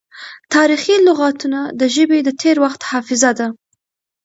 تاریخي 0.53 0.95
لغتونه 1.07 1.59
د 1.79 1.81
ژبې 1.95 2.19
د 2.23 2.29
تیر 2.41 2.55
وخت 2.63 2.81
حافظه 2.91 3.31
ده. 3.39 3.47